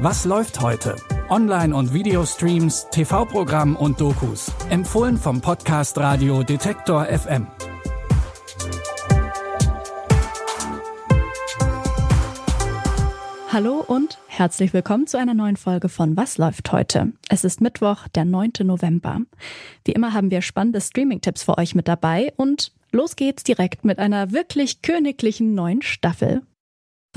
Was 0.00 0.24
läuft 0.24 0.60
heute? 0.60 0.94
Online- 1.28 1.74
und 1.74 1.92
Videostreams, 1.92 2.86
TV-Programm 2.92 3.74
und 3.74 4.00
Dokus. 4.00 4.52
Empfohlen 4.70 5.16
vom 5.16 5.40
Podcast 5.40 5.98
Radio 5.98 6.44
Detektor 6.44 7.06
FM. 7.06 7.48
Hallo 13.50 13.84
und 13.84 14.20
herzlich 14.28 14.72
willkommen 14.72 15.08
zu 15.08 15.18
einer 15.18 15.34
neuen 15.34 15.56
Folge 15.56 15.88
von 15.88 16.16
Was 16.16 16.38
läuft 16.38 16.70
heute? 16.70 17.12
Es 17.28 17.42
ist 17.42 17.60
Mittwoch, 17.60 18.06
der 18.06 18.24
9. 18.24 18.52
November. 18.62 19.22
Wie 19.84 19.92
immer 19.92 20.12
haben 20.12 20.30
wir 20.30 20.42
spannende 20.42 20.80
Streaming-Tipps 20.80 21.42
für 21.42 21.58
euch 21.58 21.74
mit 21.74 21.88
dabei 21.88 22.32
und 22.36 22.70
los 22.92 23.16
geht's 23.16 23.42
direkt 23.42 23.84
mit 23.84 23.98
einer 23.98 24.30
wirklich 24.30 24.80
königlichen 24.80 25.56
neuen 25.56 25.82
Staffel. 25.82 26.42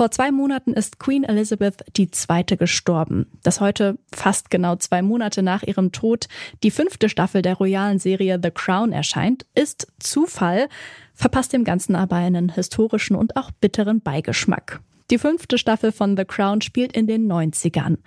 Vor 0.02 0.10
zwei 0.10 0.32
Monaten 0.32 0.72
ist 0.72 0.98
Queen 0.98 1.22
Elizabeth 1.22 1.84
II. 1.96 2.56
gestorben. 2.58 3.26
Dass 3.44 3.60
heute, 3.60 3.98
fast 4.12 4.50
genau 4.50 4.74
zwei 4.74 5.00
Monate 5.00 5.44
nach 5.44 5.62
ihrem 5.62 5.92
Tod, 5.92 6.26
die 6.64 6.72
fünfte 6.72 7.08
Staffel 7.08 7.40
der 7.40 7.54
royalen 7.54 8.00
Serie 8.00 8.40
The 8.42 8.50
Crown 8.50 8.90
erscheint, 8.90 9.46
ist 9.54 9.92
Zufall, 10.00 10.68
verpasst 11.14 11.52
dem 11.52 11.62
Ganzen 11.62 11.94
aber 11.94 12.16
einen 12.16 12.48
historischen 12.48 13.14
und 13.14 13.36
auch 13.36 13.52
bitteren 13.52 14.00
Beigeschmack. 14.00 14.80
Die 15.12 15.18
fünfte 15.18 15.56
Staffel 15.56 15.92
von 15.92 16.16
The 16.16 16.24
Crown 16.24 16.62
spielt 16.62 16.96
in 16.96 17.06
den 17.06 17.30
90ern. 17.30 17.98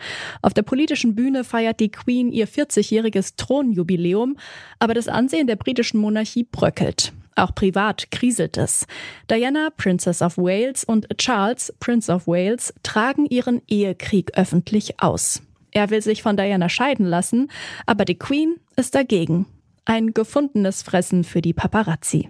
Auf 0.42 0.54
der 0.54 0.64
politischen 0.64 1.16
Bühne 1.16 1.46
feiert 1.46 1.80
die 1.80 1.92
Queen 1.92 2.34
ihr 2.34 2.50
40-jähriges 2.50 3.38
Thronjubiläum, 3.38 4.36
aber 4.80 4.96
das 4.96 5.08
Ansehen 5.08 5.48
der 5.48 5.56
britischen 5.56 6.02
Monarchie 6.02 6.44
bröckelt. 6.44 7.14
Auch 7.36 7.54
privat 7.54 8.12
kriselt 8.12 8.58
es. 8.58 8.88
Diana, 9.30 9.70
Princess 9.76 10.22
of 10.22 10.38
Wales, 10.38 10.86
und 10.86 11.08
Charles, 11.18 11.74
Prince 11.80 12.12
of 12.12 12.28
Wales, 12.28 12.74
tragen 12.82 13.26
ihren 13.26 13.62
Ehekrieg 13.68 14.38
öffentlich 14.38 15.02
aus. 15.02 15.42
Er 15.72 15.90
will 15.90 16.02
sich 16.02 16.24
von 16.24 16.38
Diana 16.38 16.70
scheiden 16.70 17.06
lassen, 17.06 17.52
aber 17.86 18.06
die 18.06 18.18
Queen 18.18 18.56
ist 18.78 18.96
dagegen. 18.96 19.46
Ein 19.84 20.14
gefundenes 20.14 20.82
Fressen 20.82 21.26
für 21.26 21.42
die 21.42 21.54
Paparazzi. 21.54 22.30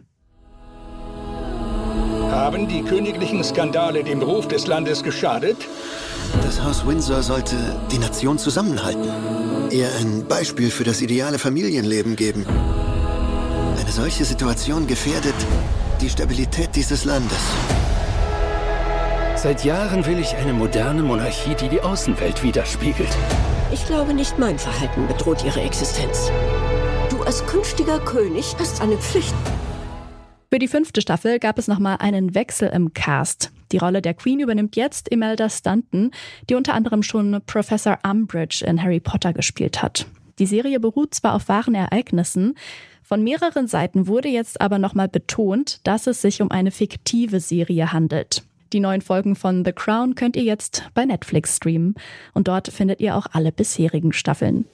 Haben 2.32 2.68
die 2.68 2.82
königlichen 2.82 3.44
Skandale 3.44 4.04
dem 4.04 4.22
Ruf 4.22 4.48
des 4.48 4.66
Landes 4.66 5.04
geschadet? 5.04 5.58
Das 6.44 6.62
Haus 6.64 6.86
Windsor 6.86 7.22
sollte 7.22 7.56
die 7.92 8.00
Nation 8.00 8.40
zusammenhalten. 8.40 9.08
Ihr 9.72 9.88
ein 10.00 10.28
Beispiel 10.28 10.72
für 10.72 10.84
das 10.84 11.02
ideale 11.02 11.38
Familienleben 11.38 12.16
geben. 12.16 12.46
Eine 13.78 13.92
solche 13.92 14.26
Situation 14.26 14.88
gefährdet 14.88 15.36
die 16.02 16.10
Stabilität 16.10 16.76
dieses 16.76 17.06
Landes. 17.06 17.40
Seit 19.36 19.64
Jahren 19.64 20.06
will 20.06 20.20
ich 20.20 20.36
eine 20.36 20.54
moderne 20.54 21.04
Monarchie, 21.04 21.56
die 21.56 21.70
die 21.70 21.82
Außenwelt 21.82 22.44
widerspiegelt. 22.44 23.10
Ich 23.72 23.86
glaube 23.86 24.14
nicht, 24.14 24.38
mein 24.38 24.60
Verhalten 24.60 25.08
bedroht 25.08 25.44
ihre 25.46 25.62
Existenz. 25.62 26.32
Du 27.10 27.22
als 27.24 27.46
künftiger 27.46 28.00
König 28.00 28.56
hast 28.60 28.82
eine 28.82 28.98
Pflicht. 28.98 29.34
Für 30.52 30.60
die 30.60 30.68
fünfte 30.68 31.02
Staffel 31.02 31.40
gab 31.40 31.58
es 31.58 31.68
nochmal 31.68 31.98
einen 32.00 32.36
Wechsel 32.36 32.70
im 32.70 32.94
Cast. 32.94 33.52
Die 33.72 33.78
Rolle 33.78 34.02
der 34.02 34.14
Queen 34.14 34.40
übernimmt 34.40 34.76
jetzt 34.76 35.10
Imelda 35.10 35.50
Stanton, 35.50 36.12
die 36.50 36.56
unter 36.56 36.74
anderem 36.74 37.04
schon 37.04 37.42
Professor 37.46 38.00
Umbridge 38.04 38.64
in 38.66 38.82
Harry 38.82 39.00
Potter 39.00 39.34
gespielt 39.34 39.82
hat. 39.82 40.06
Die 40.40 40.46
Serie 40.46 40.80
beruht 40.80 41.14
zwar 41.16 41.34
auf 41.34 41.48
wahren 41.48 41.76
Ereignissen, 41.76 42.56
von 43.06 43.24
mehreren 43.24 43.68
Seiten 43.68 44.08
wurde 44.08 44.30
jetzt 44.30 44.60
aber 44.60 44.80
nochmal 44.80 45.08
betont, 45.08 45.80
dass 45.84 46.08
es 46.08 46.22
sich 46.22 46.42
um 46.42 46.50
eine 46.50 46.72
fiktive 46.72 47.40
Serie 47.40 47.94
handelt. 47.94 48.44
Die 48.74 48.80
neuen 48.80 49.02
Folgen 49.02 49.36
von 49.36 49.64
The 49.64 49.74
Crown 49.74 50.16
könnt 50.16 50.36
ihr 50.36 50.42
jetzt 50.42 50.90
bei 50.96 51.06
Netflix 51.06 51.58
streamen 51.58 51.94
und 52.34 52.48
dort 52.48 52.68
findet 52.70 53.00
ihr 53.00 53.16
auch 53.16 53.28
alle 53.32 53.52
bisherigen 53.52 54.12
Staffeln. 54.12 54.66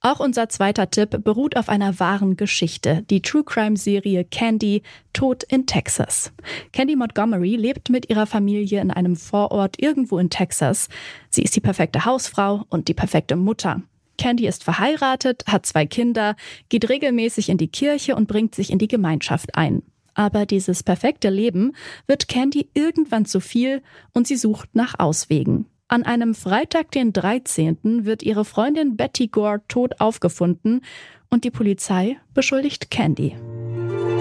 Auch 0.00 0.20
unser 0.20 0.48
zweiter 0.48 0.88
Tipp 0.88 1.24
beruht 1.24 1.56
auf 1.56 1.68
einer 1.68 1.98
wahren 1.98 2.36
Geschichte, 2.36 3.02
die 3.10 3.20
True 3.20 3.42
Crime 3.42 3.76
Serie 3.76 4.24
Candy 4.24 4.84
Tod 5.12 5.42
in 5.42 5.66
Texas. 5.66 6.32
Candy 6.72 6.94
Montgomery 6.94 7.56
lebt 7.56 7.90
mit 7.90 8.08
ihrer 8.08 8.26
Familie 8.26 8.80
in 8.80 8.92
einem 8.92 9.16
Vorort 9.16 9.82
irgendwo 9.82 10.20
in 10.20 10.30
Texas. 10.30 10.88
Sie 11.28 11.42
ist 11.42 11.56
die 11.56 11.60
perfekte 11.60 12.04
Hausfrau 12.04 12.64
und 12.68 12.86
die 12.86 12.94
perfekte 12.94 13.34
Mutter. 13.34 13.82
Candy 14.16 14.46
ist 14.46 14.64
verheiratet, 14.64 15.44
hat 15.46 15.66
zwei 15.66 15.86
Kinder, 15.86 16.36
geht 16.68 16.88
regelmäßig 16.88 17.48
in 17.48 17.58
die 17.58 17.68
Kirche 17.68 18.16
und 18.16 18.28
bringt 18.28 18.54
sich 18.54 18.70
in 18.70 18.78
die 18.78 18.88
Gemeinschaft 18.88 19.56
ein. 19.56 19.82
Aber 20.14 20.46
dieses 20.46 20.82
perfekte 20.82 21.28
Leben 21.28 21.72
wird 22.06 22.28
Candy 22.28 22.70
irgendwann 22.74 23.26
zu 23.26 23.40
viel 23.40 23.82
und 24.14 24.26
sie 24.26 24.36
sucht 24.36 24.70
nach 24.74 24.98
Auswegen. 24.98 25.66
An 25.88 26.02
einem 26.02 26.34
Freitag, 26.34 26.90
den 26.90 27.12
13., 27.12 28.04
wird 28.04 28.22
ihre 28.22 28.44
Freundin 28.44 28.96
Betty 28.96 29.28
Gore 29.28 29.60
tot 29.68 30.00
aufgefunden 30.00 30.80
und 31.28 31.44
die 31.44 31.50
Polizei 31.50 32.16
beschuldigt 32.34 32.90
Candy. 32.90 33.36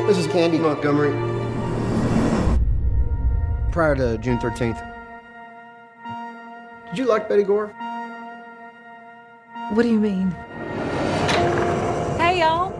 This 0.07 0.19
is 0.19 0.29
Candy 0.29 0.59
Montgomery. 0.59 1.13
Prior 3.71 3.95
to 3.95 4.17
June 4.21 4.37
13th. 4.37 4.77
Did 6.91 6.99
you 6.99 7.05
like 7.07 7.27
Betty 7.27 7.43
Gore? 7.43 7.71
What 9.71 9.81
do 9.81 9.89
you 9.89 9.99
mean? 9.99 10.29
Hey, 12.17 12.39
y'all. 12.39 12.71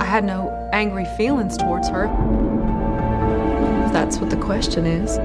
I 0.00 0.04
had 0.04 0.24
no 0.24 0.70
angry 0.72 1.04
feelings 1.16 1.56
towards 1.56 1.88
her. 1.88 2.04
If 3.86 3.92
that's 3.92 4.18
what 4.18 4.30
the 4.30 4.36
question 4.36 4.86
is. 4.86 5.16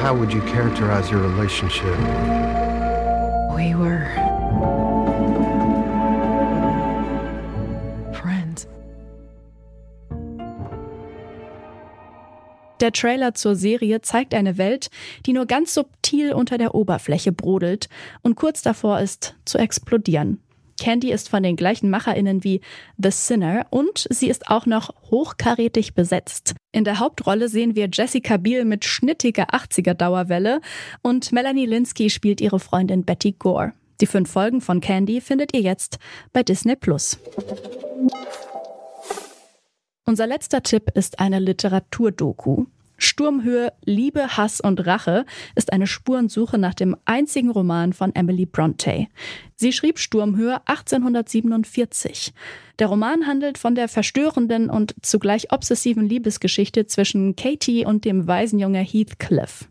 How 0.00 0.14
would 0.14 0.32
you 0.32 0.42
characterize 0.42 1.10
your 1.10 1.20
relationship? 1.20 1.98
We 3.56 3.74
were 3.74 4.29
Der 12.80 12.92
Trailer 12.92 13.34
zur 13.34 13.56
Serie 13.56 14.00
zeigt 14.00 14.34
eine 14.34 14.56
Welt, 14.56 14.90
die 15.26 15.34
nur 15.34 15.46
ganz 15.46 15.74
subtil 15.74 16.32
unter 16.32 16.56
der 16.56 16.74
Oberfläche 16.74 17.30
brodelt 17.30 17.88
und 18.22 18.36
kurz 18.36 18.62
davor 18.62 19.00
ist 19.00 19.34
zu 19.44 19.58
explodieren. 19.58 20.40
Candy 20.80 21.12
ist 21.12 21.28
von 21.28 21.42
den 21.42 21.56
gleichen 21.56 21.90
MacherInnen 21.90 22.42
wie 22.42 22.62
The 22.96 23.10
Sinner 23.10 23.66
und 23.68 24.06
sie 24.08 24.30
ist 24.30 24.48
auch 24.48 24.64
noch 24.64 24.94
hochkarätig 25.10 25.94
besetzt. 25.94 26.54
In 26.72 26.84
der 26.84 27.00
Hauptrolle 27.00 27.50
sehen 27.50 27.76
wir 27.76 27.90
Jessica 27.92 28.38
Biel 28.38 28.64
mit 28.64 28.86
schnittiger 28.86 29.50
80er 29.50 29.92
Dauerwelle 29.92 30.62
und 31.02 31.32
Melanie 31.32 31.66
Linsky 31.66 32.08
spielt 32.08 32.40
ihre 32.40 32.60
Freundin 32.60 33.04
Betty 33.04 33.32
Gore. 33.32 33.74
Die 34.00 34.06
fünf 34.06 34.30
Folgen 34.30 34.62
von 34.62 34.80
Candy 34.80 35.20
findet 35.20 35.54
ihr 35.54 35.60
jetzt 35.60 35.98
bei 36.32 36.42
Disney 36.42 36.76
Plus. 36.76 37.18
Unser 40.06 40.26
letzter 40.26 40.62
Tipp 40.62 40.90
ist 40.94 41.20
eine 41.20 41.38
Literaturdoku. 41.38 42.66
Sturmhöhe, 43.02 43.72
Liebe, 43.82 44.36
Hass 44.36 44.60
und 44.60 44.86
Rache 44.86 45.24
ist 45.54 45.72
eine 45.72 45.86
Spurensuche 45.86 46.58
nach 46.58 46.74
dem 46.74 46.96
einzigen 47.06 47.50
Roman 47.50 47.94
von 47.94 48.14
Emily 48.14 48.44
Bronte. 48.44 49.06
Sie 49.56 49.72
schrieb 49.72 49.98
Sturmhöhe 49.98 50.60
1847. 50.66 52.34
Der 52.78 52.88
Roman 52.88 53.26
handelt 53.26 53.56
von 53.56 53.74
der 53.74 53.88
verstörenden 53.88 54.68
und 54.68 54.94
zugleich 55.02 55.50
obsessiven 55.50 56.06
Liebesgeschichte 56.06 56.86
zwischen 56.86 57.36
Katie 57.36 57.86
und 57.86 58.04
dem 58.04 58.26
Waisenjunge 58.26 58.80
Heathcliff. 58.80 59.70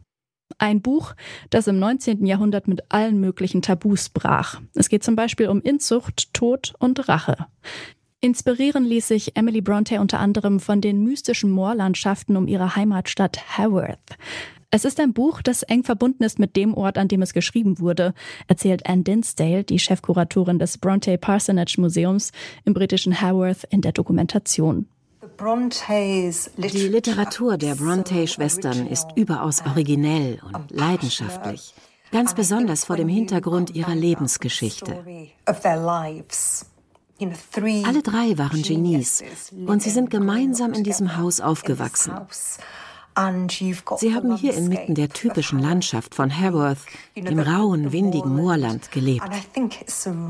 Ein 0.57 0.81
Buch, 0.81 1.13
das 1.51 1.67
im 1.67 1.77
19. 1.77 2.25
Jahrhundert 2.25 2.67
mit 2.67 2.91
allen 2.91 3.19
möglichen 3.19 3.61
Tabus 3.61 4.09
brach. 4.09 4.59
Es 4.73 4.89
geht 4.89 5.03
zum 5.03 5.15
Beispiel 5.15 5.47
um 5.47 5.61
Inzucht, 5.61 6.33
Tod 6.33 6.73
und 6.79 7.07
Rache. 7.07 7.45
Inspirieren 8.21 8.83
ließ 8.83 9.07
sich 9.07 9.37
Emily 9.37 9.61
Bronte 9.61 10.01
unter 10.01 10.19
anderem 10.19 10.59
von 10.59 10.81
den 10.81 11.01
mystischen 11.03 11.51
Moorlandschaften 11.51 12.35
um 12.35 12.49
ihre 12.49 12.75
Heimatstadt 12.75 13.57
Haworth. 13.57 14.17
Es 14.71 14.83
ist 14.83 14.99
ein 14.99 15.13
Buch, 15.13 15.41
das 15.41 15.63
eng 15.63 15.83
verbunden 15.83 16.23
ist 16.23 16.37
mit 16.37 16.57
dem 16.57 16.73
Ort, 16.73 16.97
an 16.97 17.07
dem 17.07 17.21
es 17.21 17.33
geschrieben 17.33 17.79
wurde, 17.79 18.13
erzählt 18.47 18.85
Anne 18.87 19.03
Dinsdale, 19.03 19.63
die 19.63 19.79
Chefkuratorin 19.79 20.59
des 20.59 20.77
Bronte 20.77 21.17
Parsonage 21.17 21.79
Museums 21.79 22.31
im 22.65 22.73
britischen 22.73 23.21
Haworth, 23.21 23.63
in 23.69 23.81
der 23.81 23.93
Dokumentation. 23.93 24.87
Die 26.57 26.87
Literatur 26.89 27.57
der 27.57 27.75
Bronte-Schwestern 27.75 28.87
ist 28.87 29.07
überaus 29.15 29.63
originell 29.65 30.39
und 30.45 30.71
leidenschaftlich, 30.71 31.73
ganz 32.11 32.35
besonders 32.35 32.83
vor 32.83 32.97
dem 32.97 33.07
Hintergrund 33.07 33.73
ihrer 33.73 33.95
Lebensgeschichte. 33.95 35.03
Alle 37.19 38.01
drei 38.01 38.37
waren 38.37 38.61
Genies 38.61 39.23
und 39.65 39.81
sie 39.81 39.89
sind 39.89 40.09
gemeinsam 40.09 40.73
in 40.73 40.83
diesem 40.83 41.17
Haus 41.17 41.41
aufgewachsen. 41.41 42.13
Sie 43.97 44.13
haben 44.15 44.37
hier 44.37 44.53
inmitten 44.53 44.95
der 44.95 45.09
typischen 45.09 45.59
Landschaft 45.59 46.15
von 46.15 46.31
Haworth, 46.31 46.77
dem 47.17 47.39
rauen, 47.39 47.91
windigen 47.91 48.33
Moorland, 48.33 48.91
gelebt. 48.91 49.29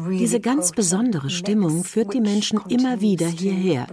Diese 0.10 0.40
ganz 0.40 0.72
besondere 0.72 1.30
Stimmung 1.30 1.84
führt 1.84 2.14
die 2.14 2.22
Menschen 2.22 2.60
immer 2.68 3.00
wieder 3.02 3.28
hierher. 3.28 3.88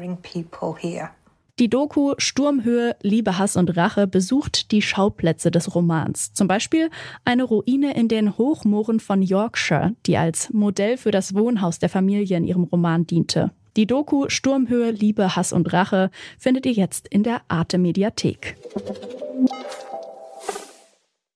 Die 1.59 1.71
Doku 1.71 2.13
Sturmhöhe, 2.19 2.97
Liebe, 3.01 3.39
Hass 3.39 3.57
und 3.57 3.79
Rache 3.79 4.07
besucht 4.07 4.73
die 4.73 4.83
Schauplätze 4.83 5.51
des 5.51 5.75
Romans. 5.75 6.35
Zum 6.35 6.49
Beispiel 6.49 6.91
eine 7.25 7.45
Ruine 7.45 7.97
in 7.97 8.09
den 8.09 8.37
Hochmooren 8.37 9.01
von 9.01 9.23
Yorkshire, 9.23 9.95
die 10.05 10.19
als 10.19 10.53
Modell 10.53 10.99
für 10.99 11.11
das 11.11 11.35
Wohnhaus 11.35 11.79
der 11.79 11.89
Familie 11.89 12.37
in 12.37 12.45
ihrem 12.45 12.65
Roman 12.65 13.07
diente. 13.07 13.53
Die 13.79 13.87
Doku 13.87 14.27
Sturmhöhe, 14.29 14.91
Liebe, 14.91 15.35
Hass 15.35 15.55
und 15.55 15.73
Rache 15.73 16.11
findet 16.39 16.67
ihr 16.67 16.73
jetzt 16.73 17.09
in 17.09 17.23
der 17.23 17.41
Arte 17.49 17.79
Mediathek. 17.79 18.59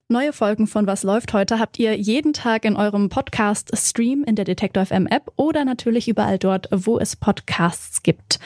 Neue 0.09 0.35
Folgen 0.35 0.67
von 0.67 0.87
Was 0.87 1.03
läuft 1.03 1.33
heute 1.33 1.59
habt 1.59 1.79
ihr 1.79 1.97
jeden 1.97 2.35
Tag 2.35 2.67
in 2.67 2.77
eurem 2.77 3.09
Podcast 3.09 3.71
Stream 3.75 4.25
in 4.25 4.35
der 4.35 4.45
Detektor 4.45 4.85
FM 4.85 5.07
App 5.07 5.33
oder 5.37 5.65
natürlich 5.65 6.09
überall 6.09 6.39
dort, 6.39 6.69
wo 6.73 6.99
es 6.99 7.17
Podcasts 7.17 8.03
gibt 8.03 8.39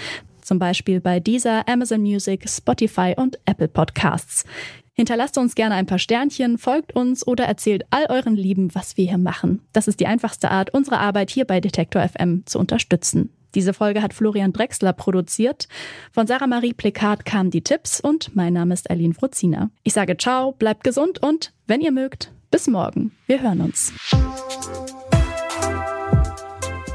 zum 0.44 0.58
Beispiel 0.58 1.00
bei 1.00 1.20
dieser 1.20 1.68
Amazon 1.68 2.02
Music, 2.02 2.48
Spotify 2.48 3.14
und 3.16 3.38
Apple 3.46 3.68
Podcasts. 3.68 4.44
Hinterlasst 4.92 5.36
uns 5.38 5.56
gerne 5.56 5.74
ein 5.74 5.86
paar 5.86 5.98
Sternchen, 5.98 6.56
folgt 6.56 6.94
uns 6.94 7.26
oder 7.26 7.44
erzählt 7.44 7.84
all 7.90 8.06
euren 8.08 8.36
Lieben, 8.36 8.74
was 8.74 8.96
wir 8.96 9.08
hier 9.08 9.18
machen. 9.18 9.60
Das 9.72 9.88
ist 9.88 9.98
die 9.98 10.06
einfachste 10.06 10.50
Art, 10.52 10.72
unsere 10.72 10.98
Arbeit 10.98 11.30
hier 11.30 11.44
bei 11.44 11.60
Detektor 11.60 12.06
FM 12.06 12.46
zu 12.46 12.60
unterstützen. 12.60 13.30
Diese 13.54 13.72
Folge 13.72 14.02
hat 14.02 14.14
Florian 14.14 14.52
Drexler 14.52 14.92
produziert. 14.92 15.68
Von 16.12 16.26
Sarah 16.26 16.46
Marie 16.46 16.74
Plekat 16.74 17.24
kamen 17.24 17.50
die 17.50 17.62
Tipps 17.62 18.00
und 18.00 18.34
mein 18.34 18.52
Name 18.52 18.74
ist 18.74 18.90
Eileen 18.90 19.14
Fruzina. 19.14 19.70
Ich 19.82 19.92
sage 19.92 20.16
ciao, 20.16 20.52
bleibt 20.52 20.84
gesund 20.84 21.22
und, 21.22 21.52
wenn 21.66 21.80
ihr 21.80 21.92
mögt, 21.92 22.32
bis 22.50 22.66
morgen. 22.66 23.12
Wir 23.26 23.42
hören 23.42 23.60
uns. 23.60 23.92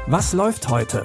Was 0.06 0.32
läuft 0.32 0.68
heute? 0.68 1.04